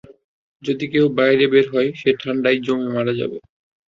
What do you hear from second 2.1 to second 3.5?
ঠান্ডায় জমে মারা যাবে!